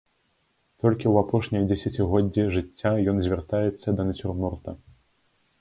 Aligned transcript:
Толькі 0.85 1.05
ў 1.11 1.15
апошняе 1.25 1.61
дзесяцігоддзе 1.67 2.45
жыцця 2.55 2.95
ён 3.13 3.21
звяртаецца 3.27 3.87
да 4.01 4.11
нацюрморта. 4.11 4.71